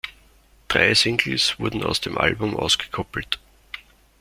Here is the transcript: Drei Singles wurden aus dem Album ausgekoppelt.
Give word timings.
Drei 0.67 0.95
Singles 0.95 1.59
wurden 1.59 1.83
aus 1.83 2.01
dem 2.01 2.17
Album 2.17 2.57
ausgekoppelt. 2.57 3.37